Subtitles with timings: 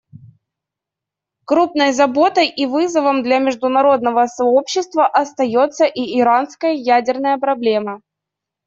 [1.45, 8.01] Крупной заботой и вызовом для международного сообщества остается и иранская ядерная проблема.